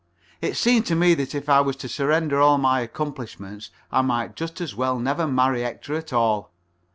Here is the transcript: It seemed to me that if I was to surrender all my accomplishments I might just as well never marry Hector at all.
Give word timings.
It 0.41 0.57
seemed 0.57 0.87
to 0.87 0.95
me 0.95 1.13
that 1.13 1.35
if 1.35 1.47
I 1.47 1.61
was 1.61 1.75
to 1.75 1.87
surrender 1.87 2.41
all 2.41 2.57
my 2.57 2.79
accomplishments 2.79 3.69
I 3.91 4.01
might 4.01 4.35
just 4.35 4.59
as 4.59 4.73
well 4.73 4.97
never 4.97 5.27
marry 5.27 5.61
Hector 5.61 5.93
at 5.93 6.11
all. 6.11 6.49